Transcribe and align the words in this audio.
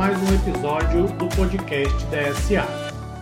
mais 0.00 0.16
um 0.22 0.34
episódio 0.34 1.06
do 1.18 1.28
podcast 1.36 1.94
DSA. 2.06 2.64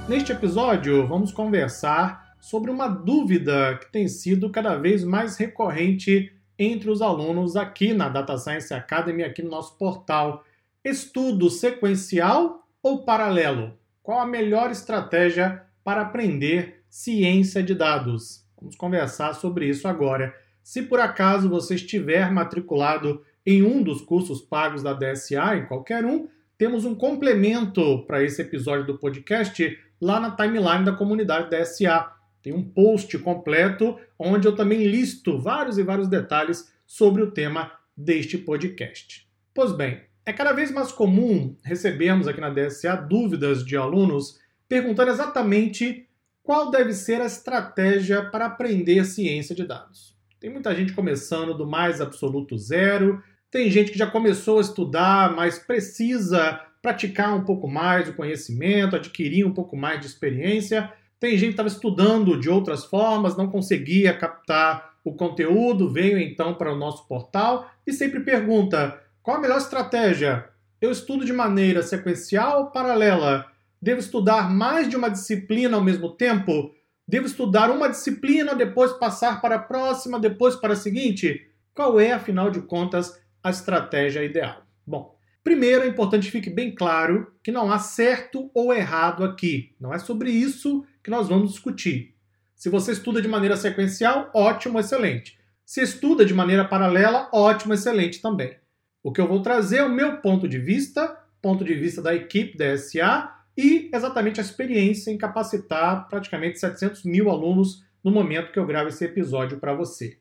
Neste 0.09 0.31
episódio, 0.31 1.09
vamos 1.09 1.33
conversar 1.33 2.37
sobre 2.39 2.71
uma 2.71 2.87
dúvida 2.87 3.77
que 3.81 3.91
tem 3.91 4.07
sido 4.07 4.49
cada 4.49 4.77
vez 4.77 5.03
mais 5.03 5.37
recorrente 5.37 6.33
entre 6.57 6.89
os 6.89 7.03
alunos 7.03 7.57
aqui 7.57 7.93
na 7.93 8.09
Data 8.09 8.39
Science 8.39 8.73
Academy, 8.73 9.25
aqui 9.25 9.43
no 9.43 9.51
nosso 9.51 9.77
portal. 9.77 10.45
Estudo 10.85 11.51
sequencial 11.51 12.65
ou 12.81 13.05
paralelo? 13.05 13.77
Qual 14.01 14.21
a 14.21 14.24
melhor 14.24 14.71
estratégia 14.71 15.65
para 15.83 16.02
aprender 16.02 16.85
ciência 16.88 17.60
de 17.60 17.74
dados? 17.74 18.47
Vamos 18.57 18.77
conversar 18.77 19.35
sobre 19.35 19.66
isso 19.69 19.88
agora. 19.88 20.33
Se 20.63 20.83
por 20.83 21.01
acaso 21.01 21.49
você 21.49 21.74
estiver 21.74 22.30
matriculado 22.30 23.24
em 23.45 23.65
um 23.65 23.83
dos 23.83 24.01
cursos 24.01 24.41
pagos 24.41 24.80
da 24.80 24.93
DSA, 24.93 25.57
em 25.57 25.66
qualquer 25.66 26.05
um, 26.05 26.29
temos 26.59 26.85
um 26.85 26.93
complemento 26.93 28.05
para 28.05 28.23
esse 28.23 28.43
episódio 28.43 28.85
do 28.85 28.99
podcast 28.99 29.79
lá 30.01 30.19
na 30.19 30.33
timeline 30.33 30.85
da 30.85 30.93
comunidade 30.93 31.49
DSA. 31.49 32.12
Tem 32.43 32.53
um 32.53 32.65
post 32.65 33.16
completo 33.19 33.97
onde 34.19 34.49
eu 34.49 34.57
também 34.57 34.85
listo 34.85 35.39
vários 35.39 35.79
e 35.79 35.85
vários 35.85 36.09
detalhes 36.09 36.69
sobre 36.85 37.23
o 37.23 37.30
tema 37.30 37.71
deste 37.97 38.37
podcast. 38.37 39.29
Pois 39.55 39.71
bem, 39.71 40.01
é 40.27 40.33
cada 40.33 40.52
vez 40.52 40.73
mais 40.73 40.91
comum 40.91 41.57
recebermos 41.63 42.27
aqui 42.27 42.41
na 42.41 42.51
DSA 42.51 42.97
dúvidas 42.97 43.65
de 43.65 43.77
alunos 43.77 44.41
perguntando 44.69 45.13
exatamente 45.13 46.09
qual 46.43 46.73
deve 46.73 46.93
ser 46.93 47.21
a 47.21 47.27
estratégia 47.27 48.25
para 48.30 48.47
aprender 48.47 49.04
ciência 49.04 49.54
de 49.54 49.65
dados. 49.65 50.16
Tem 50.41 50.51
muita 50.51 50.75
gente 50.75 50.93
começando 50.93 51.54
do 51.54 51.66
mais 51.66 52.01
absoluto 52.01 52.59
zero, 52.59 53.23
tem 53.51 53.71
gente 53.71 53.91
que 53.91 53.99
já 53.99 54.07
começou 54.07 54.59
a 54.59 54.63
estudar, 54.63 55.35
mas 55.35 55.59
precisa 55.59 56.60
praticar 56.82 57.35
um 57.35 57.45
pouco 57.45 57.66
mais 57.66 58.09
o 58.09 58.15
conhecimento, 58.15 58.96
adquirir 58.96 59.45
um 59.45 59.54
pouco 59.54 59.77
mais 59.77 60.01
de 60.01 60.07
experiência. 60.07 60.93
Tem 61.18 61.32
gente 61.32 61.49
que 61.49 61.52
estava 61.52 61.69
estudando 61.69 62.38
de 62.38 62.49
outras 62.49 62.85
formas, 62.85 63.37
não 63.37 63.51
conseguia 63.51 64.16
captar 64.16 64.93
o 65.04 65.15
conteúdo, 65.15 65.91
veio 65.91 66.19
então 66.19 66.54
para 66.54 66.72
o 66.72 66.78
nosso 66.78 67.06
portal 67.09 67.71
e 67.87 67.93
sempre 67.93 68.21
pergunta: 68.21 69.00
qual 69.22 69.38
a 69.38 69.41
melhor 69.41 69.59
estratégia? 69.59 70.49
Eu 70.81 70.93
estudo 70.93 71.25
de 71.25 71.32
maneira 71.32 71.82
sequencial 71.82 72.60
ou 72.60 72.66
paralela? 72.71 73.47
Devo 73.81 74.00
estudar 74.00 74.50
mais 74.50 74.88
de 74.88 74.97
uma 74.97 75.09
disciplina 75.09 75.76
ao 75.76 75.82
mesmo 75.82 76.10
tempo? 76.10 76.75
Devo 77.06 77.26
estudar 77.26 77.71
uma 77.71 77.88
disciplina, 77.88 78.54
depois 78.54 78.93
passar 78.93 79.41
para 79.41 79.56
a 79.56 79.60
próxima, 79.60 80.21
depois 80.21 80.54
para 80.54 80.75
a 80.75 80.76
seguinte? 80.76 81.49
Qual 81.75 81.99
é, 81.99 82.12
afinal 82.12 82.50
de 82.50 82.60
contas, 82.60 83.19
a 83.43 83.50
estratégia 83.50 84.25
ideal? 84.25 84.62
Bom, 84.87 85.17
primeiro 85.43 85.84
é 85.84 85.89
importante 85.89 86.27
que 86.27 86.33
fique 86.33 86.50
bem 86.50 86.75
claro 86.75 87.33
que 87.43 87.53
não 87.53 87.71
há 87.71 87.78
certo 87.78 88.50
ou 88.55 88.72
errado 88.72 89.25
aqui. 89.25 89.75
Não 89.81 89.93
é 89.93 89.99
sobre 89.99 90.31
isso 90.31 90.84
que 91.03 91.11
nós 91.11 91.28
vamos 91.28 91.53
discutir. 91.53 92.15
Se 92.55 92.69
você 92.69 92.93
estuda 92.93 93.22
de 93.22 93.28
maneira 93.28 93.56
sequencial, 93.56 94.31
ótimo, 94.34 94.81
excelente. 94.81 95.39
Se 95.65 95.81
estuda 95.81 96.25
de 96.25 96.34
maneira 96.34 96.65
paralela, 96.65 97.28
ótimo, 97.33 97.75
excelente 97.75 98.21
também. 98.21 98.56
O 99.03 99.12
que 99.12 99.21
eu 99.21 99.28
vou 99.28 99.43
trazer 99.43 99.78
é 99.78 99.84
o 99.84 99.89
meu 99.89 100.16
ponto 100.19 100.49
de 100.49 100.59
vista, 100.59 101.16
ponto 101.41 101.65
de 101.65 101.75
vista 101.75 102.03
da 102.03 102.15
equipe 102.15 102.56
da 102.56 102.77
SA 102.77 103.33
e 103.56 103.91
exatamente 103.93 104.41
a 104.41 104.43
experiência 104.43 105.11
em 105.11 105.19
capacitar 105.19 106.09
praticamente 106.09 106.59
700 106.59 107.05
mil 107.05 107.31
alunos 107.31 107.84
no 108.03 108.11
momento 108.11 108.53
que 108.53 108.59
eu 108.59 108.66
gravo 108.66 108.89
esse 108.89 109.04
episódio 109.04 109.59
para 109.59 109.75
você. 109.75 110.19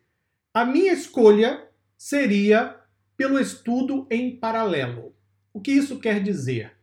A 0.53 0.65
minha 0.65 0.93
escolha 0.93 1.67
seria 1.97 2.75
pelo 3.17 3.39
estudo 3.39 4.05
em 4.11 4.37
paralelo. 4.37 5.13
O 5.51 5.59
que 5.59 5.71
isso 5.71 5.99
quer 5.99 6.21
dizer? 6.21 6.73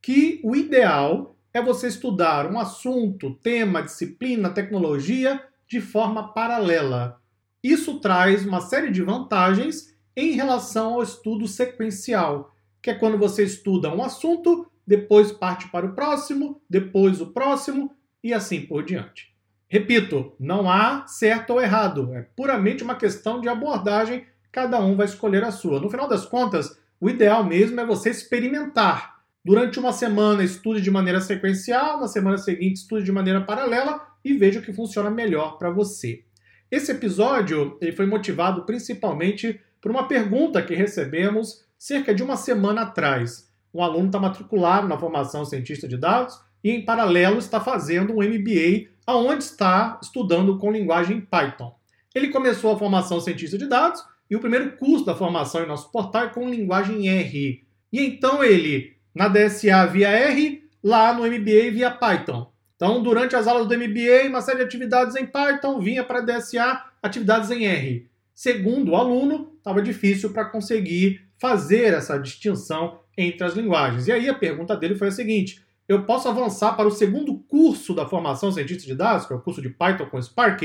Que 0.00 0.40
o 0.42 0.56
ideal 0.56 1.36
é 1.52 1.60
você 1.60 1.86
estudar 1.86 2.50
um 2.50 2.58
assunto, 2.58 3.34
tema, 3.34 3.82
disciplina, 3.82 4.48
tecnologia 4.48 5.44
de 5.68 5.80
forma 5.80 6.32
paralela. 6.32 7.20
Isso 7.62 8.00
traz 8.00 8.44
uma 8.46 8.60
série 8.60 8.90
de 8.90 9.02
vantagens 9.02 9.94
em 10.16 10.32
relação 10.32 10.94
ao 10.94 11.02
estudo 11.02 11.46
sequencial, 11.46 12.54
que 12.80 12.90
é 12.90 12.94
quando 12.94 13.18
você 13.18 13.44
estuda 13.44 13.94
um 13.94 14.02
assunto, 14.02 14.66
depois 14.86 15.30
parte 15.30 15.68
para 15.68 15.86
o 15.86 15.94
próximo, 15.94 16.60
depois 16.68 17.20
o 17.20 17.26
próximo 17.26 17.94
e 18.24 18.32
assim 18.32 18.62
por 18.62 18.84
diante. 18.84 19.32
Repito, 19.68 20.34
não 20.38 20.70
há 20.70 21.06
certo 21.06 21.50
ou 21.50 21.60
errado, 21.60 22.12
é 22.14 22.22
puramente 22.36 22.82
uma 22.82 22.94
questão 22.94 23.40
de 23.40 23.48
abordagem 23.48 24.26
cada 24.52 24.78
um 24.80 24.94
vai 24.94 25.06
escolher 25.06 25.42
a 25.42 25.50
sua. 25.50 25.80
No 25.80 25.90
final 25.90 26.06
das 26.06 26.26
contas, 26.26 26.78
o 27.00 27.08
ideal 27.08 27.42
mesmo 27.42 27.80
é 27.80 27.86
você 27.86 28.10
experimentar. 28.10 29.22
Durante 29.44 29.80
uma 29.80 29.92
semana, 29.92 30.44
estude 30.44 30.80
de 30.80 30.90
maneira 30.90 31.20
sequencial, 31.20 31.98
na 31.98 32.06
semana 32.06 32.38
seguinte, 32.38 32.76
estude 32.76 33.04
de 33.04 33.10
maneira 33.10 33.40
paralela 33.40 34.06
e 34.24 34.34
veja 34.34 34.60
o 34.60 34.62
que 34.62 34.72
funciona 34.72 35.10
melhor 35.10 35.58
para 35.58 35.70
você. 35.70 36.22
Esse 36.70 36.92
episódio 36.92 37.76
ele 37.80 37.92
foi 37.92 38.06
motivado 38.06 38.64
principalmente 38.64 39.60
por 39.80 39.90
uma 39.90 40.06
pergunta 40.06 40.62
que 40.62 40.74
recebemos 40.74 41.64
cerca 41.76 42.14
de 42.14 42.22
uma 42.22 42.36
semana 42.36 42.82
atrás. 42.82 43.50
Um 43.74 43.82
aluno 43.82 44.06
está 44.06 44.20
matriculado 44.20 44.86
na 44.86 44.98
formação 44.98 45.44
cientista 45.44 45.88
de 45.88 45.96
dados 45.96 46.38
e, 46.62 46.70
em 46.70 46.84
paralelo, 46.84 47.38
está 47.38 47.60
fazendo 47.60 48.12
um 48.12 48.22
MBA, 48.22 48.90
aonde 49.04 49.42
está 49.42 49.98
estudando 50.00 50.56
com 50.58 50.70
linguagem 50.70 51.20
Python. 51.20 51.74
Ele 52.14 52.28
começou 52.28 52.72
a 52.72 52.78
formação 52.78 53.18
cientista 53.20 53.58
de 53.58 53.66
dados 53.66 54.04
e 54.32 54.34
o 54.34 54.40
primeiro 54.40 54.72
curso 54.78 55.04
da 55.04 55.14
formação 55.14 55.62
em 55.62 55.66
nosso 55.66 55.92
portal 55.92 56.24
é 56.24 56.28
com 56.30 56.48
linguagem 56.48 57.06
R. 57.06 57.62
E 57.92 58.00
então 58.00 58.42
ele, 58.42 58.96
na 59.14 59.28
DSA 59.28 59.84
via 59.84 60.08
R, 60.08 60.64
lá 60.82 61.12
no 61.12 61.26
MBA 61.26 61.70
via 61.70 61.90
Python. 61.90 62.50
Então, 62.74 63.02
durante 63.02 63.36
as 63.36 63.46
aulas 63.46 63.68
do 63.68 63.76
MBA, 63.76 64.30
uma 64.30 64.40
série 64.40 64.60
de 64.60 64.64
atividades 64.64 65.16
em 65.16 65.26
Python, 65.26 65.78
vinha 65.80 66.02
para 66.02 66.20
a 66.20 66.22
DSA 66.22 66.82
atividades 67.02 67.50
em 67.50 67.66
R. 67.66 68.08
Segundo 68.34 68.92
o 68.92 68.96
aluno, 68.96 69.52
estava 69.58 69.82
difícil 69.82 70.30
para 70.30 70.46
conseguir 70.46 71.20
fazer 71.38 71.92
essa 71.92 72.16
distinção 72.16 73.00
entre 73.18 73.44
as 73.44 73.52
linguagens. 73.52 74.08
E 74.08 74.12
aí 74.12 74.30
a 74.30 74.34
pergunta 74.34 74.74
dele 74.74 74.94
foi 74.94 75.08
a 75.08 75.12
seguinte: 75.12 75.62
eu 75.86 76.04
posso 76.04 76.26
avançar 76.26 76.72
para 76.72 76.88
o 76.88 76.90
segundo 76.90 77.36
curso 77.40 77.94
da 77.94 78.08
formação 78.08 78.50
cientista 78.50 78.86
de 78.86 78.94
dados, 78.94 79.26
que 79.26 79.34
é 79.34 79.36
o 79.36 79.42
curso 79.42 79.60
de 79.60 79.68
Python 79.68 80.06
com 80.06 80.22
Spark, 80.22 80.62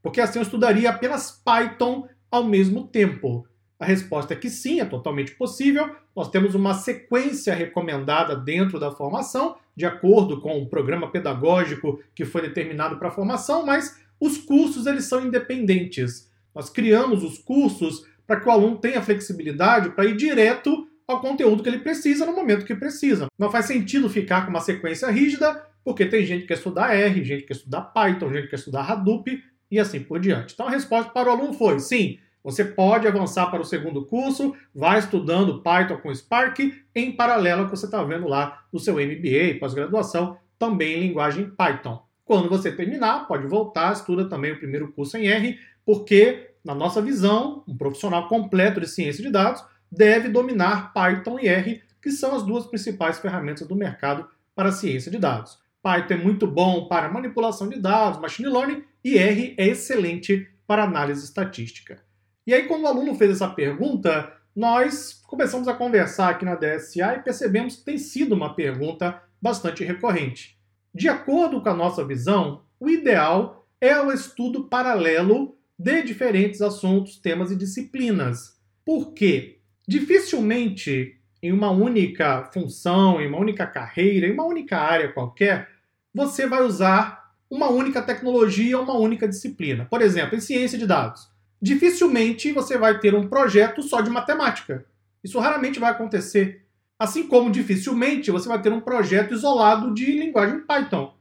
porque 0.00 0.20
assim 0.20 0.38
eu 0.38 0.44
estudaria 0.44 0.88
apenas 0.88 1.32
Python 1.44 2.08
ao 2.30 2.44
mesmo 2.44 2.86
tempo? 2.86 3.46
A 3.78 3.84
resposta 3.84 4.34
é 4.34 4.36
que 4.36 4.50
sim, 4.50 4.80
é 4.80 4.84
totalmente 4.84 5.36
possível. 5.36 5.94
Nós 6.14 6.30
temos 6.30 6.54
uma 6.54 6.74
sequência 6.74 7.54
recomendada 7.54 8.34
dentro 8.34 8.78
da 8.80 8.90
formação, 8.90 9.56
de 9.76 9.86
acordo 9.86 10.40
com 10.40 10.60
o 10.60 10.66
programa 10.66 11.10
pedagógico 11.10 12.00
que 12.14 12.24
foi 12.24 12.42
determinado 12.42 12.98
para 12.98 13.08
a 13.08 13.12
formação, 13.12 13.64
mas 13.64 14.00
os 14.20 14.36
cursos 14.38 14.86
eles 14.86 15.04
são 15.04 15.24
independentes. 15.24 16.28
Nós 16.52 16.68
criamos 16.68 17.22
os 17.22 17.38
cursos 17.38 18.04
para 18.26 18.40
que 18.40 18.48
o 18.48 18.50
aluno 18.50 18.78
tenha 18.78 19.00
flexibilidade 19.00 19.90
para 19.90 20.06
ir 20.06 20.16
direto 20.16 20.88
ao 21.06 21.20
conteúdo 21.20 21.62
que 21.62 21.68
ele 21.68 21.78
precisa 21.78 22.26
no 22.26 22.34
momento 22.34 22.66
que 22.66 22.74
precisa. 22.74 23.28
Não 23.38 23.50
faz 23.50 23.66
sentido 23.66 24.10
ficar 24.10 24.44
com 24.44 24.50
uma 24.50 24.60
sequência 24.60 25.08
rígida, 25.08 25.64
porque 25.84 26.04
tem 26.04 26.26
gente 26.26 26.42
que 26.42 26.48
quer 26.48 26.54
estudar 26.54 26.94
R, 26.94 27.24
gente 27.24 27.42
que 27.42 27.46
quer 27.46 27.54
estudar 27.54 27.80
Python, 27.80 28.28
gente 28.30 28.42
que 28.42 28.50
quer 28.50 28.56
estudar 28.56 28.90
Hadoop, 28.90 29.42
e 29.70 29.78
assim 29.78 30.00
por 30.00 30.18
diante. 30.20 30.54
Então 30.54 30.66
a 30.66 30.70
resposta 30.70 31.10
para 31.10 31.28
o 31.28 31.32
aluno 31.32 31.52
foi 31.52 31.78
sim. 31.80 32.18
Você 32.42 32.64
pode 32.64 33.06
avançar 33.06 33.50
para 33.50 33.60
o 33.60 33.64
segundo 33.64 34.06
curso, 34.06 34.54
vai 34.74 34.98
estudando 34.98 35.60
Python 35.60 35.98
com 35.98 36.14
Spark, 36.14 36.58
em 36.94 37.12
paralelo 37.12 37.62
ao 37.62 37.68
que 37.68 37.76
você 37.76 37.86
está 37.86 38.02
vendo 38.02 38.26
lá 38.26 38.64
no 38.72 38.78
seu 38.78 38.94
MBA, 38.94 39.58
pós-graduação, 39.60 40.38
também 40.58 40.94
em 40.94 41.08
linguagem 41.08 41.50
Python. 41.50 42.02
Quando 42.24 42.48
você 42.48 42.70
terminar, 42.70 43.26
pode 43.26 43.46
voltar, 43.46 43.92
estuda 43.92 44.28
também 44.28 44.52
o 44.52 44.58
primeiro 44.58 44.92
curso 44.92 45.16
em 45.16 45.26
R, 45.26 45.58
porque, 45.84 46.50
na 46.64 46.74
nossa 46.74 47.02
visão, 47.02 47.64
um 47.66 47.76
profissional 47.76 48.28
completo 48.28 48.80
de 48.80 48.86
ciência 48.86 49.22
de 49.22 49.30
dados 49.30 49.64
deve 49.90 50.28
dominar 50.28 50.92
Python 50.92 51.38
e 51.40 51.48
R, 51.48 51.82
que 52.00 52.10
são 52.10 52.34
as 52.34 52.42
duas 52.42 52.66
principais 52.66 53.18
ferramentas 53.18 53.66
do 53.66 53.74
mercado 53.74 54.28
para 54.54 54.72
ciência 54.72 55.10
de 55.10 55.18
dados. 55.18 55.58
Python 55.82 56.14
é 56.14 56.16
muito 56.16 56.46
bom 56.46 56.88
para 56.88 57.08
manipulação 57.08 57.68
de 57.68 57.78
dados, 57.78 58.20
machine 58.20 58.48
learning, 58.48 58.84
e 59.04 59.16
R 59.16 59.54
é 59.56 59.68
excelente 59.68 60.48
para 60.66 60.84
análise 60.84 61.24
estatística. 61.24 62.02
E 62.46 62.52
aí, 62.52 62.64
quando 62.64 62.84
o 62.84 62.86
aluno 62.86 63.14
fez 63.14 63.32
essa 63.32 63.48
pergunta, 63.48 64.32
nós 64.54 65.22
começamos 65.26 65.68
a 65.68 65.74
conversar 65.74 66.30
aqui 66.30 66.44
na 66.44 66.54
DSA 66.54 67.16
e 67.16 67.22
percebemos 67.22 67.76
que 67.76 67.84
tem 67.84 67.98
sido 67.98 68.34
uma 68.34 68.54
pergunta 68.54 69.22
bastante 69.40 69.84
recorrente. 69.84 70.58
De 70.94 71.08
acordo 71.08 71.62
com 71.62 71.68
a 71.68 71.74
nossa 71.74 72.04
visão, 72.04 72.62
o 72.80 72.88
ideal 72.88 73.66
é 73.80 74.00
o 74.00 74.10
estudo 74.10 74.64
paralelo 74.64 75.56
de 75.78 76.02
diferentes 76.02 76.60
assuntos, 76.60 77.18
temas 77.18 77.52
e 77.52 77.56
disciplinas. 77.56 78.58
Por 78.84 79.12
quê? 79.12 79.60
Dificilmente 79.86 81.17
em 81.42 81.52
uma 81.52 81.70
única 81.70 82.44
função, 82.52 83.20
em 83.20 83.28
uma 83.28 83.38
única 83.38 83.66
carreira, 83.66 84.26
em 84.26 84.32
uma 84.32 84.44
única 84.44 84.76
área 84.78 85.12
qualquer, 85.12 85.68
você 86.14 86.46
vai 86.46 86.62
usar 86.62 87.32
uma 87.50 87.68
única 87.68 88.02
tecnologia, 88.02 88.78
uma 88.78 88.94
única 88.94 89.26
disciplina. 89.26 89.86
Por 89.86 90.02
exemplo, 90.02 90.36
em 90.36 90.40
ciência 90.40 90.78
de 90.78 90.86
dados. 90.86 91.28
Dificilmente 91.60 92.52
você 92.52 92.76
vai 92.76 92.98
ter 92.98 93.14
um 93.14 93.28
projeto 93.28 93.82
só 93.82 94.00
de 94.00 94.10
matemática. 94.10 94.84
Isso 95.22 95.38
raramente 95.38 95.80
vai 95.80 95.90
acontecer. 95.90 96.64
Assim 96.98 97.26
como 97.26 97.50
dificilmente 97.50 98.30
você 98.30 98.48
vai 98.48 98.60
ter 98.60 98.72
um 98.72 98.80
projeto 98.80 99.34
isolado 99.34 99.94
de 99.94 100.06
linguagem 100.12 100.60
Python. 100.60 101.14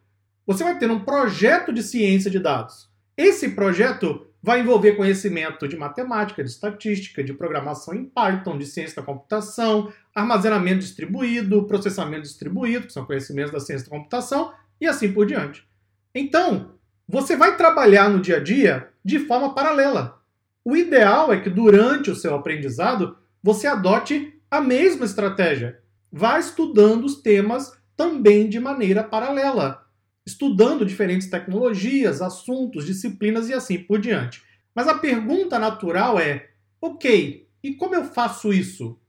Você 0.46 0.64
vai 0.64 0.78
ter 0.78 0.90
um 0.90 1.00
projeto 1.00 1.74
de 1.74 1.84
ciência 1.84 2.32
de 2.32 2.40
dados. 2.40 2.90
Esse 3.16 3.50
projeto 3.50 4.27
vai 4.42 4.62
envolver 4.62 4.94
conhecimento 4.94 5.68
de 5.68 5.76
matemática, 5.76 6.44
de 6.44 6.50
estatística, 6.50 7.24
de 7.24 7.34
programação 7.34 7.94
em 7.94 8.06
Python, 8.06 8.58
de 8.58 8.66
ciência 8.66 8.98
da 8.98 9.02
computação, 9.06 9.92
armazenamento 10.14 10.80
distribuído, 10.80 11.66
processamento 11.66 12.24
distribuído, 12.24 12.88
que 12.88 12.94
são 12.94 13.06
conhecimentos 13.06 13.52
da 13.52 13.60
ciência 13.60 13.90
da 13.90 13.98
computação, 13.98 14.54
e 14.80 14.88
assim 14.88 15.12
por 15.12 15.26
diante. 15.26 15.68
Então, 16.14 16.76
você 17.08 17.36
vai 17.36 17.58
trabalhar 17.58 18.10
no 18.10 18.22
dia 18.22 18.38
a 18.38 18.44
dia 18.44 18.90
de 19.04 19.20
forma 19.20 19.54
paralela. 19.56 20.22
O 20.64 20.76
ideal 20.76 21.32
é 21.32 21.40
que 21.40 21.50
durante 21.50 22.12
o 22.12 22.16
seu 22.16 22.36
aprendizado 22.36 23.18
você 23.42 23.68
adote 23.68 24.34
a 24.52 24.62
mesma 24.62 25.06
estratégia. 25.06 25.80
Vá 26.12 26.38
estudando 26.38 27.06
os 27.06 27.22
temas 27.22 27.72
também 27.96 28.48
de 28.48 28.60
maneira 28.60 29.04
paralela 29.04 29.87
estudando 30.28 30.86
diferentes 30.86 31.30
tecnologias, 31.30 32.22
assuntos, 32.22 32.86
disciplinas 32.86 33.48
e 33.48 33.54
assim 33.54 33.78
por 33.78 33.98
diante. 33.98 34.44
Mas 34.76 34.86
a 34.86 34.98
pergunta 34.98 35.58
natural 35.58 36.20
é: 36.20 36.50
ok, 36.82 37.48
e 37.64 37.74
como 37.76 37.96
eu 37.96 38.04
faço 38.04 38.52
isso? 38.52 39.00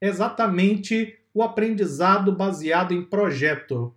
Exatamente 0.00 1.18
o 1.34 1.42
aprendizado 1.42 2.30
baseado 2.30 2.94
em 2.94 3.02
projeto. 3.02 3.92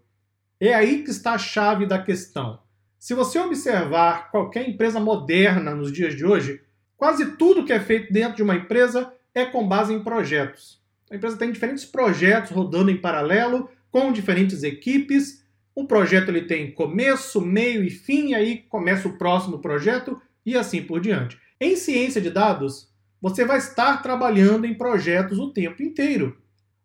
É 0.60 0.74
aí 0.74 1.04
que 1.04 1.12
está 1.12 1.34
a 1.34 1.38
chave 1.38 1.86
da 1.86 2.02
questão. 2.02 2.60
Se 2.98 3.14
você 3.14 3.38
observar 3.40 4.32
qualquer 4.32 4.68
empresa 4.68 5.00
moderna 5.00 5.76
nos 5.76 5.92
dias 5.92 6.16
de 6.16 6.26
hoje, 6.26 6.62
quase 6.98 7.38
tudo 7.38 7.64
que 7.64 7.74
é 7.74 7.80
feito 7.80 8.12
dentro 8.12 8.38
de 8.38 8.44
uma 8.44 8.56
empresa 8.56 9.14
é 9.36 9.46
com 9.46 9.68
base 9.68 9.94
em 9.94 10.04
projetos. 10.04 10.82
A 11.12 11.16
empresa 11.16 11.38
tem 11.38 11.52
diferentes 11.52 11.86
projetos 11.86 12.52
rodando 12.52 12.90
em 12.90 12.98
paralelo, 12.98 13.70
com 13.92 14.12
diferentes 14.12 14.64
equipes, 14.64 15.41
o 15.82 15.88
projeto 15.88 16.30
ele 16.30 16.44
tem 16.44 16.72
começo, 16.72 17.42
meio 17.42 17.84
e 17.84 17.90
fim, 17.90 18.30
e 18.30 18.36
aí 18.36 18.58
começa 18.70 19.08
o 19.08 19.18
próximo 19.18 19.60
projeto 19.60 20.22
e 20.46 20.56
assim 20.56 20.84
por 20.84 21.00
diante. 21.00 21.40
Em 21.60 21.76
ciência 21.76 22.22
de 22.22 22.30
dados, 22.30 22.90
você 23.22 23.46
vai 23.46 23.58
estar 23.58 24.02
trabalhando 24.02 24.66
em 24.66 24.74
projetos 24.74 25.40
o 25.40 25.52
tempo 25.52 25.82
inteiro. 25.84 26.38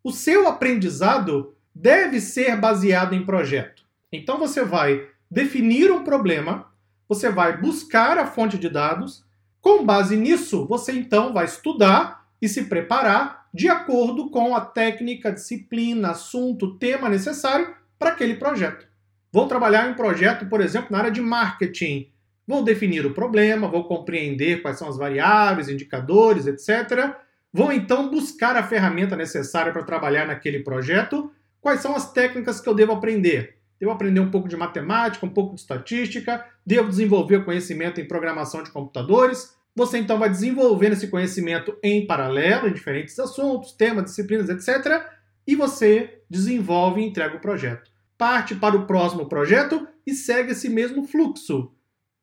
O 0.03 0.13
seu 0.13 0.49
aprendizado 0.49 1.55
deve 1.75 2.21
ser 2.21 2.57
baseado 2.57 3.15
em 3.15 3.25
projeto. 3.25 3.85
Então 4.13 4.39
você 4.39 4.65
vai 4.65 5.07
definir 5.31 5.91
um 5.91 6.05
problema, 6.05 6.71
você 7.09 7.31
vai 7.31 7.61
buscar 7.61 8.19
a 8.19 8.27
fonte 8.27 8.57
de 8.59 8.69
dados, 8.69 9.25
com 9.61 9.85
base 9.85 10.17
nisso, 10.17 10.67
você 10.67 10.93
então 10.93 11.33
vai 11.33 11.45
estudar 11.45 12.27
e 12.41 12.49
se 12.49 12.65
preparar 12.65 13.47
de 13.53 13.69
acordo 13.69 14.31
com 14.31 14.55
a 14.55 14.61
técnica, 14.61 15.33
disciplina, 15.33 16.11
assunto, 16.11 16.79
tema 16.79 17.09
necessário 17.09 17.75
para 17.99 18.11
aquele 18.11 18.35
projeto. 18.37 18.87
Vou 19.33 19.47
trabalhar 19.47 19.87
em 19.87 19.93
um 19.93 19.95
projeto, 19.95 20.47
por 20.47 20.61
exemplo, 20.61 20.89
na 20.91 20.99
área 20.99 21.11
de 21.11 21.21
marketing. 21.21 22.11
Vou 22.47 22.63
definir 22.63 23.05
o 23.05 23.13
problema, 23.13 23.69
vou 23.69 23.85
compreender 23.85 24.63
quais 24.63 24.79
são 24.79 24.89
as 24.89 24.97
variáveis, 24.97 25.69
indicadores, 25.69 26.47
etc. 26.47 27.15
Vou 27.53 27.73
então 27.73 28.11
buscar 28.11 28.57
a 28.57 28.63
ferramenta 28.63 29.17
necessária 29.17 29.73
para 29.73 29.83
trabalhar 29.83 30.27
naquele 30.27 30.61
projeto. 30.61 31.33
Quais 31.61 31.81
são 31.81 31.97
as 31.97 32.13
técnicas 32.13 32.61
que 32.61 32.69
eu 32.69 32.75
devo 32.75 32.93
aprender? 32.93 33.57
Devo 33.79 33.93
aprender 33.93 34.21
um 34.21 34.31
pouco 34.31 34.49
de 34.49 34.57
matemática, 34.57 35.27
um 35.27 35.31
pouco 35.31 35.55
de 35.55 35.61
estatística, 35.61 36.45
devo 36.65 36.89
desenvolver 36.89 37.45
conhecimento 37.45 38.01
em 38.01 38.07
programação 38.07 38.63
de 38.63 38.71
computadores. 38.71 39.55
Você 39.75 39.99
então 39.99 40.19
vai 40.19 40.31
desenvolvendo 40.31 40.95
esse 40.95 41.09
conhecimento 41.09 41.77
em 41.83 42.07
paralelo, 42.07 42.69
em 42.69 42.73
diferentes 42.73 43.19
assuntos, 43.19 43.73
temas, 43.73 44.05
disciplinas, 44.05 44.49
etc. 44.49 45.05
E 45.47 45.55
você 45.55 46.23
desenvolve 46.29 47.01
e 47.01 47.07
entrega 47.07 47.37
o 47.37 47.41
projeto 47.41 47.97
parte 48.17 48.55
para 48.55 48.77
o 48.77 48.87
próximo 48.87 49.27
projeto 49.27 49.87
e 50.07 50.15
segue 50.15 50.53
esse 50.53 50.69
mesmo 50.69 51.07
fluxo. 51.07 51.73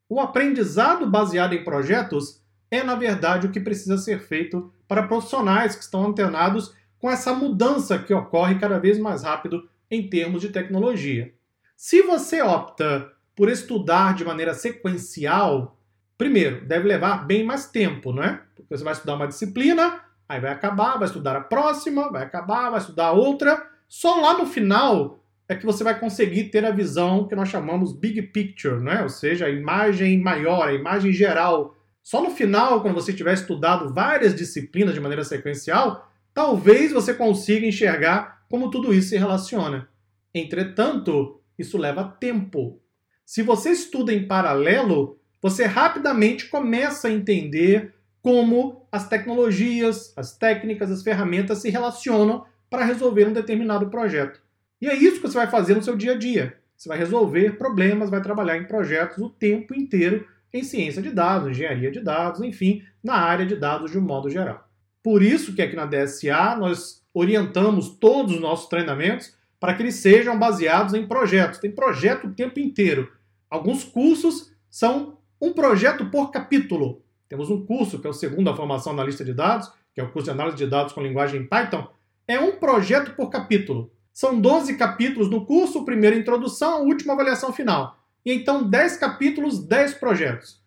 O 0.09 0.19
aprendizado 0.19 1.09
baseado 1.09 1.53
em 1.53 1.63
projetos 1.63 2.41
é, 2.69 2.83
na 2.83 2.95
verdade, 2.95 3.47
o 3.47 3.51
que 3.51 3.59
precisa 3.59 3.97
ser 3.97 4.19
feito 4.19 4.73
para 4.87 5.07
profissionais 5.07 5.75
que 5.75 5.83
estão 5.83 6.07
antenados 6.07 6.73
com 6.97 7.09
essa 7.09 7.33
mudança 7.33 7.99
que 7.99 8.13
ocorre 8.13 8.57
cada 8.59 8.79
vez 8.79 8.97
mais 8.97 9.23
rápido 9.23 9.69
em 9.91 10.09
termos 10.09 10.41
de 10.41 10.49
tecnologia. 10.49 11.33
Se 11.75 12.01
você 12.01 12.41
opta 12.41 13.11
por 13.35 13.49
estudar 13.49 14.15
de 14.15 14.25
maneira 14.25 14.53
sequencial, 14.53 15.77
primeiro, 16.17 16.65
deve 16.65 16.87
levar 16.87 17.27
bem 17.27 17.43
mais 17.43 17.67
tempo, 17.67 18.11
não 18.11 18.23
é? 18.23 18.41
Porque 18.55 18.75
você 18.75 18.83
vai 18.83 18.93
estudar 18.93 19.15
uma 19.15 19.27
disciplina, 19.27 20.01
aí 20.27 20.39
vai 20.39 20.51
acabar, 20.51 20.97
vai 20.97 21.07
estudar 21.07 21.35
a 21.35 21.41
próxima, 21.41 22.11
vai 22.11 22.23
acabar, 22.23 22.69
vai 22.69 22.79
estudar 22.79 23.11
outra. 23.11 23.65
Só 23.87 24.19
lá 24.19 24.37
no 24.37 24.45
final 24.45 25.23
é 25.47 25.55
que 25.55 25.65
você 25.65 25.83
vai 25.83 25.99
conseguir 25.99 26.45
ter 26.45 26.65
a 26.65 26.71
visão 26.71 27.27
que 27.27 27.35
nós 27.35 27.49
chamamos 27.49 27.93
big 27.93 28.21
picture, 28.21 28.79
né? 28.81 29.03
ou 29.03 29.09
seja, 29.09 29.45
a 29.45 29.49
imagem 29.49 30.19
maior, 30.19 30.67
a 30.67 30.73
imagem 30.73 31.11
geral. 31.11 31.77
Só 32.01 32.21
no 32.21 32.31
final, 32.31 32.81
quando 32.81 32.95
você 32.95 33.13
tiver 33.13 33.33
estudado 33.33 33.93
várias 33.93 34.35
disciplinas 34.35 34.93
de 34.93 34.99
maneira 34.99 35.23
sequencial, 35.23 36.11
talvez 36.33 36.91
você 36.91 37.13
consiga 37.13 37.65
enxergar 37.65 38.43
como 38.49 38.69
tudo 38.69 38.93
isso 38.93 39.09
se 39.09 39.17
relaciona. 39.17 39.87
Entretanto, 40.33 41.39
isso 41.57 41.77
leva 41.77 42.03
tempo. 42.19 42.81
Se 43.25 43.41
você 43.41 43.71
estuda 43.71 44.13
em 44.13 44.27
paralelo, 44.27 45.19
você 45.41 45.65
rapidamente 45.65 46.47
começa 46.47 47.07
a 47.07 47.11
entender 47.11 47.92
como 48.23 48.87
as 48.89 49.09
tecnologias, 49.09 50.13
as 50.15 50.35
técnicas, 50.37 50.89
as 50.89 51.03
ferramentas 51.03 51.57
se 51.57 51.69
relacionam 51.69 52.45
para 52.69 52.85
resolver 52.85 53.27
um 53.27 53.33
determinado 53.33 53.89
projeto. 53.89 54.41
E 54.81 54.87
é 54.87 54.95
isso 54.95 55.17
que 55.17 55.27
você 55.27 55.37
vai 55.37 55.47
fazer 55.47 55.75
no 55.75 55.83
seu 55.83 55.97
dia 55.97 56.13
a 56.13 56.17
dia. 56.17 56.57
Você 56.75 56.87
vai 56.87 56.97
resolver 56.97 57.57
problemas, 57.57 58.09
vai 58.09 58.21
trabalhar 58.21 58.57
em 58.57 58.65
projetos 58.65 59.17
o 59.17 59.29
tempo 59.29 59.75
inteiro 59.75 60.25
em 60.53 60.63
ciência 60.63 61.01
de 61.01 61.11
dados, 61.11 61.49
engenharia 61.49 61.91
de 61.91 61.99
dados, 61.99 62.41
enfim, 62.41 62.81
na 63.03 63.15
área 63.15 63.45
de 63.45 63.57
dados 63.57 63.91
de 63.91 63.99
um 63.99 64.01
modo 64.01 64.29
geral. 64.29 64.69
Por 65.03 65.21
isso 65.21 65.53
que 65.53 65.61
aqui 65.61 65.75
na 65.75 65.85
DSA 65.85 66.55
nós 66.55 67.03
orientamos 67.13 67.89
todos 67.89 68.35
os 68.35 68.39
nossos 68.39 68.69
treinamentos 68.69 69.35
para 69.59 69.73
que 69.73 69.83
eles 69.83 69.95
sejam 69.95 70.39
baseados 70.39 70.93
em 70.93 71.05
projetos. 71.05 71.59
Tem 71.59 71.71
projeto 71.71 72.27
o 72.27 72.33
tempo 72.33 72.57
inteiro. 72.59 73.11
Alguns 73.49 73.83
cursos 73.83 74.51
são 74.69 75.17
um 75.41 75.51
projeto 75.51 76.05
por 76.05 76.31
capítulo. 76.31 77.02
Temos 77.33 77.49
um 77.49 77.65
curso 77.65 77.97
que 77.97 78.05
é 78.05 78.09
o 78.11 78.13
segundo 78.13 78.47
a 78.51 78.55
formação 78.55 78.93
analista 78.93 79.25
de 79.25 79.33
dados, 79.33 79.71
que 79.91 79.99
é 79.99 80.03
o 80.03 80.11
curso 80.11 80.25
de 80.25 80.29
análise 80.29 80.55
de 80.55 80.67
dados 80.67 80.93
com 80.93 81.01
linguagem 81.01 81.47
Python. 81.47 81.87
É 82.27 82.39
um 82.39 82.57
projeto 82.57 83.15
por 83.15 83.31
capítulo. 83.31 83.91
São 84.13 84.39
12 84.39 84.77
capítulos 84.77 85.31
no 85.31 85.43
curso, 85.43 85.79
o 85.79 85.83
primeiro 85.83 86.15
introdução, 86.15 86.75
a 86.75 86.81
última 86.81 87.13
avaliação 87.13 87.51
final. 87.51 87.97
E 88.23 88.31
então 88.31 88.69
10 88.69 88.97
capítulos, 88.97 89.57
10 89.65 89.95
projetos. 89.95 90.61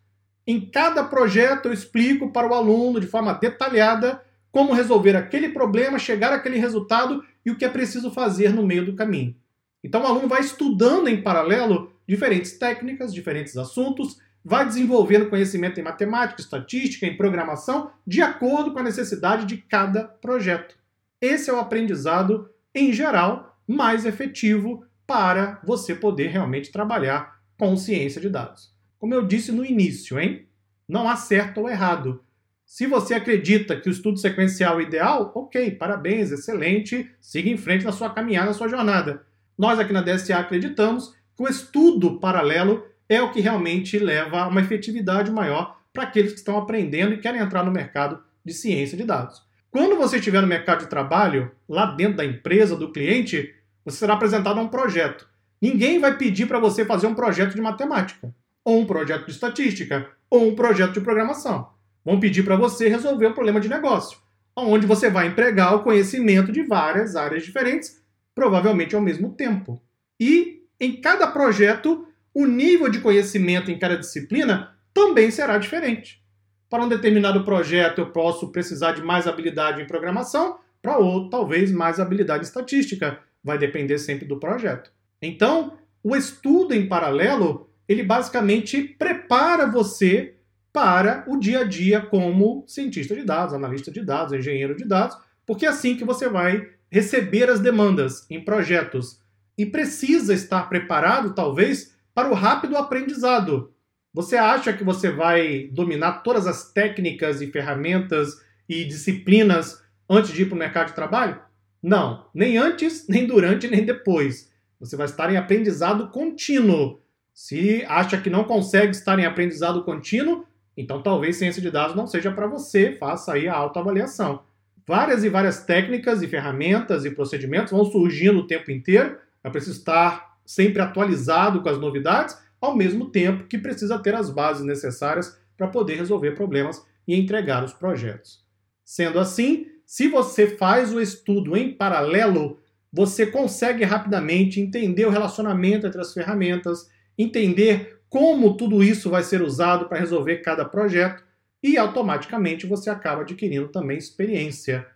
Em 0.44 0.60
cada 0.60 1.04
projeto 1.04 1.66
eu 1.66 1.72
explico 1.72 2.32
para 2.32 2.48
o 2.48 2.52
aluno 2.52 2.98
de 2.98 3.06
forma 3.06 3.32
detalhada 3.34 4.20
como 4.50 4.72
resolver 4.72 5.14
aquele 5.14 5.50
problema, 5.50 6.00
chegar 6.00 6.32
àquele 6.32 6.58
resultado 6.58 7.22
e 7.44 7.50
o 7.52 7.56
que 7.56 7.64
é 7.64 7.68
preciso 7.68 8.10
fazer 8.10 8.52
no 8.52 8.66
meio 8.66 8.84
do 8.84 8.96
caminho. 8.96 9.36
Então 9.84 10.02
o 10.02 10.06
aluno 10.06 10.26
vai 10.26 10.40
estudando 10.40 11.06
em 11.06 11.22
paralelo 11.22 11.92
diferentes 12.08 12.58
técnicas, 12.58 13.14
diferentes 13.14 13.56
assuntos, 13.56 14.18
vai 14.48 14.64
desenvolvendo 14.64 15.28
conhecimento 15.28 15.80
em 15.80 15.82
matemática, 15.82 16.40
estatística, 16.40 17.04
em 17.04 17.16
programação, 17.16 17.90
de 18.06 18.22
acordo 18.22 18.72
com 18.72 18.78
a 18.78 18.82
necessidade 18.84 19.44
de 19.44 19.56
cada 19.56 20.04
projeto. 20.04 20.76
Esse 21.20 21.50
é 21.50 21.52
o 21.52 21.58
aprendizado 21.58 22.48
em 22.72 22.92
geral, 22.92 23.58
mais 23.66 24.06
efetivo 24.06 24.84
para 25.04 25.60
você 25.64 25.96
poder 25.96 26.28
realmente 26.28 26.70
trabalhar 26.70 27.40
com 27.58 27.76
ciência 27.76 28.20
de 28.20 28.28
dados. 28.28 28.72
Como 29.00 29.12
eu 29.12 29.26
disse 29.26 29.50
no 29.50 29.64
início, 29.64 30.16
hein? 30.16 30.46
Não 30.88 31.08
há 31.08 31.16
certo 31.16 31.62
ou 31.62 31.68
errado. 31.68 32.22
Se 32.64 32.86
você 32.86 33.14
acredita 33.14 33.74
que 33.74 33.88
o 33.88 33.92
estudo 33.92 34.16
sequencial 34.16 34.78
é 34.78 34.84
ideal, 34.84 35.32
ok, 35.34 35.72
parabéns, 35.72 36.30
excelente, 36.30 37.10
siga 37.20 37.50
em 37.50 37.56
frente 37.56 37.84
na 37.84 37.90
sua 37.90 38.10
caminhada, 38.10 38.46
na 38.46 38.54
sua 38.54 38.68
jornada. 38.68 39.26
Nós 39.58 39.80
aqui 39.80 39.92
na 39.92 40.02
DSA 40.02 40.38
acreditamos 40.38 41.16
que 41.36 41.42
o 41.42 41.48
estudo 41.48 42.20
paralelo 42.20 42.84
é 43.08 43.22
o 43.22 43.30
que 43.30 43.40
realmente 43.40 43.98
leva 43.98 44.42
a 44.42 44.48
uma 44.48 44.60
efetividade 44.60 45.30
maior 45.30 45.80
para 45.92 46.04
aqueles 46.04 46.32
que 46.32 46.38
estão 46.38 46.58
aprendendo 46.58 47.14
e 47.14 47.18
querem 47.18 47.40
entrar 47.40 47.64
no 47.64 47.70
mercado 47.70 48.22
de 48.44 48.52
ciência 48.52 48.96
de 48.96 49.04
dados. 49.04 49.42
Quando 49.70 49.96
você 49.96 50.16
estiver 50.16 50.40
no 50.40 50.46
mercado 50.46 50.80
de 50.80 50.90
trabalho, 50.90 51.50
lá 51.68 51.86
dentro 51.86 52.16
da 52.16 52.24
empresa, 52.24 52.76
do 52.76 52.92
cliente, 52.92 53.54
você 53.84 53.98
será 53.98 54.14
apresentado 54.14 54.58
a 54.58 54.62
um 54.62 54.68
projeto. 54.68 55.28
Ninguém 55.60 55.98
vai 55.98 56.16
pedir 56.16 56.46
para 56.46 56.58
você 56.58 56.84
fazer 56.84 57.06
um 57.06 57.14
projeto 57.14 57.54
de 57.54 57.60
matemática, 57.60 58.34
ou 58.64 58.80
um 58.80 58.86
projeto 58.86 59.26
de 59.26 59.32
estatística, 59.32 60.08
ou 60.30 60.48
um 60.48 60.54
projeto 60.54 60.92
de 60.92 61.00
programação. 61.00 61.68
Vão 62.04 62.20
pedir 62.20 62.42
para 62.42 62.56
você 62.56 62.88
resolver 62.88 63.26
um 63.26 63.32
problema 63.32 63.60
de 63.60 63.68
negócio, 63.68 64.18
onde 64.54 64.86
você 64.86 65.10
vai 65.10 65.26
empregar 65.26 65.74
o 65.74 65.82
conhecimento 65.82 66.52
de 66.52 66.62
várias 66.62 67.16
áreas 67.16 67.44
diferentes, 67.44 68.02
provavelmente 68.34 68.94
ao 68.94 69.02
mesmo 69.02 69.32
tempo. 69.32 69.80
E 70.18 70.62
em 70.80 71.00
cada 71.00 71.26
projeto, 71.26 72.06
o 72.36 72.44
nível 72.44 72.90
de 72.90 73.00
conhecimento 73.00 73.70
em 73.70 73.78
cada 73.78 73.96
disciplina 73.96 74.76
também 74.92 75.30
será 75.30 75.56
diferente. 75.56 76.22
Para 76.68 76.84
um 76.84 76.88
determinado 76.88 77.42
projeto, 77.46 78.02
eu 78.02 78.10
posso 78.10 78.52
precisar 78.52 78.92
de 78.92 79.00
mais 79.00 79.26
habilidade 79.26 79.80
em 79.80 79.86
programação. 79.86 80.58
para 80.82 80.98
outro, 80.98 81.30
talvez 81.30 81.72
mais 81.72 81.98
habilidade 81.98 82.44
estatística. 82.44 83.18
Vai 83.42 83.56
depender 83.56 83.96
sempre 83.96 84.26
do 84.26 84.38
projeto. 84.38 84.92
Então, 85.22 85.78
o 86.04 86.14
estudo 86.14 86.74
em 86.74 86.86
paralelo, 86.86 87.70
ele 87.88 88.02
basicamente 88.02 88.82
prepara 88.82 89.66
você 89.66 90.34
para 90.74 91.24
o 91.26 91.38
dia 91.38 91.60
a 91.60 91.64
dia 91.64 92.02
como 92.02 92.64
cientista 92.68 93.16
de 93.16 93.24
dados, 93.24 93.54
analista 93.54 93.90
de 93.90 94.04
dados, 94.04 94.34
engenheiro 94.34 94.76
de 94.76 94.84
dados, 94.84 95.16
porque 95.46 95.64
é 95.64 95.70
assim 95.70 95.96
que 95.96 96.04
você 96.04 96.28
vai 96.28 96.68
receber 96.90 97.48
as 97.48 97.60
demandas 97.60 98.26
em 98.30 98.44
projetos 98.44 99.22
e 99.56 99.64
precisa 99.64 100.34
estar 100.34 100.68
preparado, 100.68 101.34
talvez, 101.34 101.95
para 102.16 102.30
o 102.30 102.34
rápido 102.34 102.78
aprendizado. 102.78 103.74
Você 104.14 104.38
acha 104.38 104.72
que 104.72 104.82
você 104.82 105.10
vai 105.10 105.68
dominar 105.70 106.22
todas 106.22 106.46
as 106.46 106.72
técnicas 106.72 107.42
e 107.42 107.48
ferramentas 107.48 108.42
e 108.66 108.86
disciplinas 108.86 109.84
antes 110.08 110.32
de 110.32 110.40
ir 110.40 110.46
para 110.46 110.54
o 110.54 110.58
mercado 110.58 110.86
de 110.86 110.94
trabalho? 110.94 111.38
Não, 111.82 112.26
nem 112.32 112.56
antes, 112.56 113.04
nem 113.06 113.26
durante, 113.26 113.68
nem 113.68 113.84
depois. 113.84 114.50
Você 114.80 114.96
vai 114.96 115.04
estar 115.04 115.30
em 115.30 115.36
aprendizado 115.36 116.08
contínuo. 116.08 117.02
Se 117.34 117.84
acha 117.86 118.18
que 118.18 118.30
não 118.30 118.44
consegue 118.44 118.92
estar 118.92 119.18
em 119.18 119.26
aprendizado 119.26 119.84
contínuo, 119.84 120.46
então 120.74 121.02
talvez 121.02 121.36
ciência 121.36 121.60
de 121.60 121.70
dados 121.70 121.94
não 121.94 122.06
seja 122.06 122.32
para 122.32 122.46
você, 122.46 122.92
faça 122.92 123.34
aí 123.34 123.46
a 123.46 123.54
autoavaliação. 123.54 124.42
Várias 124.88 125.22
e 125.22 125.28
várias 125.28 125.64
técnicas 125.64 126.22
e 126.22 126.28
ferramentas 126.28 127.04
e 127.04 127.10
procedimentos 127.10 127.72
vão 127.72 127.84
surgindo 127.84 128.38
o 128.38 128.46
tempo 128.46 128.70
inteiro, 128.70 129.18
é 129.44 129.50
preciso 129.50 129.78
estar 129.78 130.35
sempre 130.46 130.80
atualizado 130.80 131.60
com 131.60 131.68
as 131.68 131.78
novidades, 131.78 132.38
ao 132.60 132.74
mesmo 132.74 133.10
tempo 133.10 133.44
que 133.44 133.58
precisa 133.58 133.98
ter 133.98 134.14
as 134.14 134.30
bases 134.30 134.64
necessárias 134.64 135.38
para 135.56 135.68
poder 135.68 135.96
resolver 135.96 136.32
problemas 136.32 136.82
e 137.06 137.14
entregar 137.14 137.64
os 137.64 137.72
projetos. 137.72 138.44
Sendo 138.84 139.18
assim, 139.18 139.66
se 139.84 140.08
você 140.08 140.56
faz 140.56 140.92
o 140.92 141.00
estudo 141.00 141.56
em 141.56 141.72
paralelo, 141.72 142.60
você 142.92 143.26
consegue 143.26 143.84
rapidamente 143.84 144.60
entender 144.60 145.04
o 145.06 145.10
relacionamento 145.10 145.86
entre 145.86 146.00
as 146.00 146.12
ferramentas, 146.14 146.88
entender 147.18 148.00
como 148.08 148.56
tudo 148.56 148.82
isso 148.82 149.10
vai 149.10 149.22
ser 149.22 149.42
usado 149.42 149.88
para 149.88 149.98
resolver 149.98 150.38
cada 150.38 150.64
projeto 150.64 151.22
e 151.62 151.76
automaticamente 151.76 152.66
você 152.66 152.88
acaba 152.88 153.22
adquirindo 153.22 153.68
também 153.68 153.98
experiência. 153.98 154.86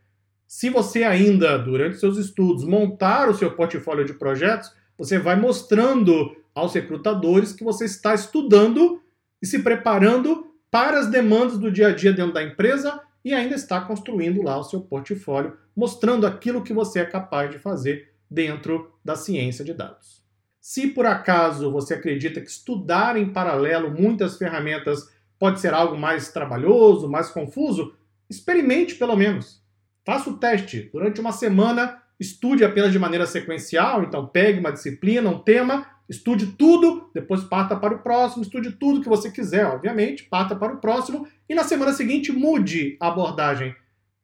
Se 0.47 0.69
você 0.69 1.04
ainda, 1.04 1.57
durante 1.59 1.99
seus 1.99 2.16
estudos, 2.16 2.64
montar 2.64 3.28
o 3.28 3.35
seu 3.35 3.52
portfólio 3.52 4.04
de 4.04 4.14
projetos, 4.14 4.73
você 5.00 5.19
vai 5.19 5.35
mostrando 5.35 6.37
aos 6.54 6.75
recrutadores 6.75 7.54
que 7.54 7.64
você 7.64 7.87
está 7.87 8.14
estudando 8.14 9.02
e 9.40 9.47
se 9.47 9.61
preparando 9.61 10.54
para 10.71 10.99
as 10.99 11.11
demandas 11.11 11.57
do 11.57 11.73
dia 11.73 11.88
a 11.88 11.95
dia 11.95 12.12
dentro 12.12 12.35
da 12.35 12.42
empresa 12.42 13.00
e 13.25 13.33
ainda 13.33 13.54
está 13.54 13.80
construindo 13.80 14.42
lá 14.42 14.59
o 14.59 14.62
seu 14.62 14.83
portfólio, 14.83 15.57
mostrando 15.75 16.26
aquilo 16.26 16.62
que 16.62 16.75
você 16.75 17.00
é 17.00 17.07
capaz 17.07 17.50
de 17.50 17.59
fazer 17.59 18.12
dentro 18.30 18.92
da 19.02 19.16
ciência 19.16 19.64
de 19.64 19.73
dados. 19.73 20.23
Se 20.61 20.88
por 20.88 21.07
acaso 21.07 21.73
você 21.73 21.95
acredita 21.95 22.38
que 22.38 22.50
estudar 22.50 23.16
em 23.16 23.33
paralelo 23.33 23.90
muitas 23.90 24.37
ferramentas 24.37 25.09
pode 25.38 25.61
ser 25.61 25.73
algo 25.73 25.97
mais 25.97 26.30
trabalhoso, 26.30 27.09
mais 27.09 27.30
confuso, 27.30 27.95
experimente 28.28 28.97
pelo 28.97 29.16
menos. 29.16 29.64
Faça 30.04 30.28
o 30.28 30.37
teste. 30.37 30.90
Durante 30.92 31.23
uma 31.23 31.33
semana, 31.33 32.00
estude 32.21 32.62
apenas 32.62 32.93
de 32.93 32.99
maneira 32.99 33.27
sequencial, 33.27 34.05
então 34.05 34.27
pegue 34.27 34.61
uma 34.61 34.71
disciplina, 34.71 35.31
um 35.31 35.39
tema, 35.39 35.87
estude 36.07 36.49
tudo, 36.49 37.11
depois 37.15 37.43
parta 37.45 37.75
para 37.75 37.95
o 37.95 38.00
próximo, 38.00 38.43
estude 38.43 38.73
tudo 38.73 39.00
que 39.00 39.09
você 39.09 39.31
quiser, 39.31 39.65
obviamente, 39.65 40.25
parta 40.25 40.55
para 40.55 40.75
o 40.75 40.77
próximo 40.77 41.27
e 41.49 41.55
na 41.55 41.65
semana 41.65 41.95
seguinte 41.95 42.31
mude 42.31 42.99
a 43.00 43.09
abordagem. 43.09 43.75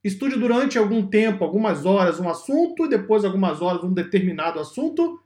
Estude 0.04 0.38
durante 0.38 0.76
algum 0.76 1.06
tempo, 1.06 1.42
algumas 1.42 1.86
horas, 1.86 2.20
um 2.20 2.28
assunto 2.28 2.84
e 2.84 2.88
depois 2.88 3.24
algumas 3.24 3.62
horas 3.62 3.82
um 3.82 3.92
determinado 3.92 4.60
assunto 4.60 5.20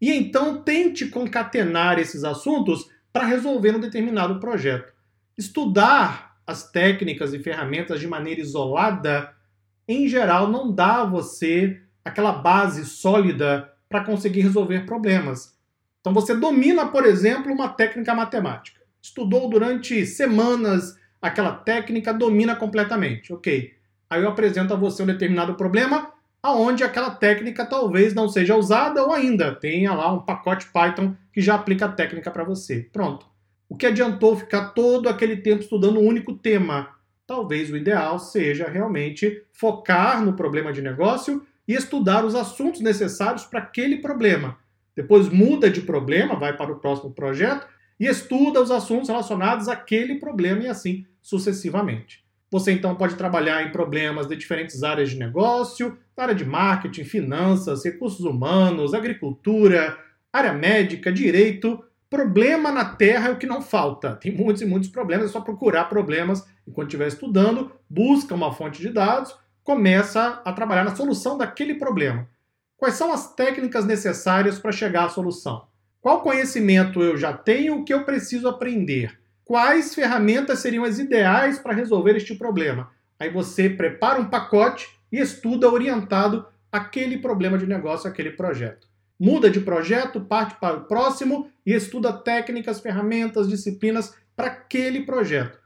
e 0.00 0.10
então 0.10 0.62
tente 0.62 1.06
concatenar 1.06 1.98
esses 1.98 2.24
assuntos 2.24 2.88
para 3.12 3.26
resolver 3.26 3.76
um 3.76 3.80
determinado 3.80 4.40
projeto. 4.40 4.92
Estudar 5.36 6.36
as 6.46 6.70
técnicas 6.70 7.32
e 7.32 7.38
ferramentas 7.38 8.00
de 8.00 8.08
maneira 8.08 8.40
isolada, 8.40 9.32
em 9.86 10.08
geral, 10.08 10.50
não 10.50 10.72
dá 10.72 11.02
a 11.02 11.06
você 11.06 11.83
aquela 12.04 12.32
base 12.32 12.84
sólida 12.84 13.72
para 13.88 14.04
conseguir 14.04 14.40
resolver 14.40 14.86
problemas. 14.86 15.56
Então 16.00 16.12
você 16.12 16.34
domina, 16.34 16.86
por 16.86 17.06
exemplo, 17.06 17.52
uma 17.52 17.68
técnica 17.68 18.14
matemática. 18.14 18.80
Estudou 19.00 19.48
durante 19.48 20.04
semanas 20.04 20.98
aquela 21.20 21.52
técnica, 21.52 22.12
domina 22.12 22.54
completamente. 22.54 23.32
Ok. 23.32 23.72
Aí 24.10 24.22
eu 24.22 24.28
apresento 24.28 24.74
a 24.74 24.76
você 24.76 25.02
um 25.02 25.06
determinado 25.06 25.54
problema, 25.54 26.12
aonde 26.42 26.84
aquela 26.84 27.10
técnica 27.10 27.64
talvez 27.64 28.12
não 28.14 28.28
seja 28.28 28.54
usada 28.54 29.02
ou 29.02 29.12
ainda 29.12 29.54
tenha 29.54 29.94
lá 29.94 30.12
um 30.12 30.20
pacote 30.20 30.66
Python 30.66 31.16
que 31.32 31.40
já 31.40 31.54
aplica 31.54 31.86
a 31.86 31.92
técnica 31.92 32.30
para 32.30 32.44
você. 32.44 32.88
Pronto. 32.92 33.26
O 33.66 33.76
que 33.76 33.86
adiantou 33.86 34.36
ficar 34.36 34.68
todo 34.68 35.08
aquele 35.08 35.38
tempo 35.38 35.62
estudando 35.62 35.98
um 35.98 36.06
único 36.06 36.34
tema? 36.34 36.90
Talvez 37.26 37.70
o 37.70 37.76
ideal 37.76 38.18
seja 38.18 38.68
realmente 38.68 39.42
focar 39.54 40.22
no 40.22 40.34
problema 40.34 40.70
de 40.70 40.82
negócio 40.82 41.42
e 41.66 41.74
estudar 41.74 42.24
os 42.24 42.34
assuntos 42.34 42.80
necessários 42.80 43.44
para 43.44 43.60
aquele 43.60 43.98
problema. 43.98 44.58
Depois 44.94 45.28
muda 45.28 45.70
de 45.70 45.80
problema, 45.80 46.36
vai 46.36 46.56
para 46.56 46.72
o 46.72 46.78
próximo 46.78 47.12
projeto 47.12 47.66
e 47.98 48.06
estuda 48.06 48.60
os 48.60 48.70
assuntos 48.70 49.08
relacionados 49.08 49.68
àquele 49.68 50.16
problema 50.16 50.62
e 50.62 50.68
assim 50.68 51.06
sucessivamente. 51.20 52.24
Você 52.50 52.70
então 52.70 52.94
pode 52.94 53.16
trabalhar 53.16 53.66
em 53.66 53.72
problemas 53.72 54.28
de 54.28 54.36
diferentes 54.36 54.84
áreas 54.84 55.10
de 55.10 55.18
negócio, 55.18 55.98
área 56.16 56.34
de 56.34 56.44
marketing, 56.44 57.02
finanças, 57.02 57.84
recursos 57.84 58.24
humanos, 58.24 58.94
agricultura, 58.94 59.98
área 60.32 60.52
médica, 60.52 61.12
direito. 61.12 61.82
Problema 62.08 62.70
na 62.70 62.84
Terra 62.84 63.28
é 63.28 63.32
o 63.32 63.38
que 63.38 63.46
não 63.46 63.60
falta. 63.60 64.14
Tem 64.14 64.30
muitos 64.30 64.62
e 64.62 64.66
muitos 64.66 64.88
problemas, 64.88 65.26
é 65.26 65.32
só 65.32 65.40
procurar 65.40 65.86
problemas 65.86 66.46
enquanto 66.66 66.88
estiver 66.88 67.08
estudando, 67.08 67.72
busca 67.90 68.34
uma 68.34 68.52
fonte 68.52 68.80
de 68.80 68.90
dados, 68.90 69.34
começa 69.64 70.42
a 70.44 70.52
trabalhar 70.52 70.84
na 70.84 70.94
solução 70.94 71.38
daquele 71.38 71.74
problema. 71.74 72.28
Quais 72.76 72.94
são 72.94 73.10
as 73.12 73.34
técnicas 73.34 73.86
necessárias 73.86 74.58
para 74.58 74.70
chegar 74.70 75.06
à 75.06 75.08
solução? 75.08 75.66
Qual 76.02 76.20
conhecimento 76.20 77.02
eu 77.02 77.16
já 77.16 77.32
tenho, 77.32 77.76
o 77.76 77.84
que 77.84 77.94
eu 77.94 78.04
preciso 78.04 78.46
aprender? 78.46 79.18
Quais 79.42 79.94
ferramentas 79.94 80.58
seriam 80.58 80.84
as 80.84 80.98
ideais 80.98 81.58
para 81.58 81.72
resolver 81.72 82.14
este 82.14 82.34
problema? 82.34 82.90
Aí 83.18 83.30
você 83.30 83.70
prepara 83.70 84.20
um 84.20 84.28
pacote 84.28 84.88
e 85.10 85.18
estuda 85.18 85.70
orientado 85.70 86.46
aquele 86.70 87.18
problema 87.18 87.56
de 87.56 87.66
negócio, 87.66 88.08
aquele 88.08 88.30
projeto. 88.30 88.86
Muda 89.18 89.48
de 89.48 89.60
projeto, 89.60 90.20
parte 90.20 90.56
para 90.60 90.76
o 90.76 90.84
próximo 90.84 91.48
e 91.64 91.72
estuda 91.72 92.12
técnicas, 92.12 92.80
ferramentas, 92.80 93.48
disciplinas 93.48 94.14
para 94.36 94.48
aquele 94.48 95.06
projeto. 95.06 95.63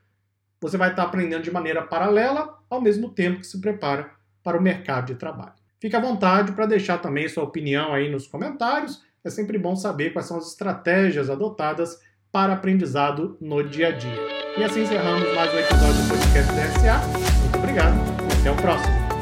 Você 0.60 0.76
vai 0.76 0.90
estar 0.90 1.04
aprendendo 1.04 1.42
de 1.42 1.50
maneira 1.50 1.82
paralela, 1.82 2.58
ao 2.68 2.80
mesmo 2.80 3.10
tempo 3.10 3.40
que 3.40 3.46
se 3.46 3.60
prepara 3.60 4.10
para 4.42 4.58
o 4.58 4.62
mercado 4.62 5.06
de 5.06 5.14
trabalho. 5.14 5.52
Fique 5.80 5.94
à 5.94 6.00
vontade 6.00 6.52
para 6.52 6.66
deixar 6.66 6.98
também 6.98 7.28
sua 7.28 7.44
opinião 7.44 7.94
aí 7.94 8.10
nos 8.10 8.26
comentários. 8.26 9.02
É 9.24 9.30
sempre 9.30 9.58
bom 9.58 9.76
saber 9.76 10.10
quais 10.12 10.26
são 10.26 10.36
as 10.36 10.48
estratégias 10.48 11.30
adotadas 11.30 12.00
para 12.32 12.54
aprendizado 12.54 13.36
no 13.40 13.62
dia 13.62 13.88
a 13.88 13.92
dia. 13.92 14.38
E 14.56 14.64
assim 14.64 14.82
encerramos 14.82 15.32
mais 15.34 15.52
um 15.54 15.58
episódio 15.58 16.02
do 16.02 16.08
podcast 16.08 16.52
DSA. 16.52 16.98
Muito 17.42 17.58
obrigado 17.58 17.96
e 17.96 18.40
até 18.40 18.50
o 18.50 18.56
próximo. 18.56 19.17